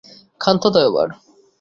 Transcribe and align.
ক্ষান্ত 0.41 0.63
দাও 0.73 0.83
এবার। 0.89 1.07